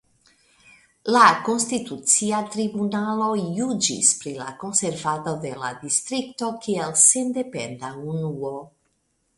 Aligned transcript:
La 1.15 1.25
Konstitucia 1.49 2.39
Tribunalo 2.55 3.27
juĝis 3.59 4.09
pri 4.23 4.35
la 4.41 4.49
konservado 4.65 5.35
de 5.45 5.53
la 5.67 5.71
distrikto 5.85 6.53
kiel 6.67 6.99
sendependa 7.07 7.95
unuo. 8.15 8.55